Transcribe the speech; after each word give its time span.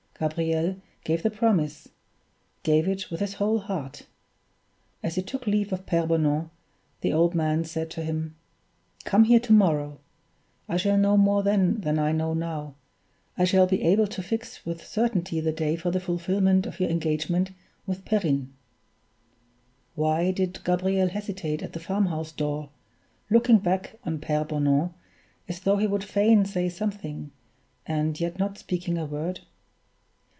Gabriel 0.21 0.79
gave 1.03 1.23
the 1.23 1.31
promise 1.31 1.87
gave 2.61 2.87
it 2.87 3.09
with 3.09 3.21
his 3.21 3.33
whole 3.33 3.57
heart. 3.57 4.05
As 5.01 5.15
he 5.15 5.23
took 5.23 5.47
leave 5.47 5.73
of 5.73 5.87
Pere 5.87 6.05
Bonan, 6.05 6.51
the 6.99 7.11
old 7.11 7.33
man 7.33 7.63
said 7.63 7.89
to 7.89 8.03
him: 8.03 8.35
"Come 9.03 9.23
here 9.23 9.39
to 9.39 9.51
morrow; 9.51 9.99
I 10.69 10.77
shall 10.77 10.95
know 10.99 11.17
more 11.17 11.41
then 11.41 11.81
than 11.81 11.97
I 11.97 12.11
know 12.11 12.35
now 12.35 12.75
I 13.35 13.45
shall 13.45 13.65
be 13.65 13.81
able 13.81 14.05
to 14.05 14.21
fix 14.21 14.63
with 14.63 14.85
certainty 14.85 15.39
the 15.39 15.51
day 15.51 15.75
for 15.75 15.89
the 15.89 15.99
fulfillment 15.99 16.67
of 16.67 16.79
your 16.79 16.91
engagement 16.91 17.49
with 17.87 18.05
Perrine." 18.05 18.53
Why 19.95 20.29
did 20.29 20.63
Gabriel 20.63 21.07
hesitate 21.07 21.63
at 21.63 21.73
the 21.73 21.79
farmhouse 21.79 22.31
door, 22.31 22.69
looking 23.31 23.57
back 23.57 23.97
on 24.03 24.19
Pere 24.19 24.45
Bonan 24.45 24.93
as 25.49 25.61
though 25.61 25.77
he 25.77 25.87
would 25.87 26.03
fain 26.03 26.45
say 26.45 26.69
something, 26.69 27.31
and 27.87 28.19
yet 28.19 28.37
not 28.37 28.59
speaking 28.59 28.99
a 28.99 29.05
word? 29.07 29.39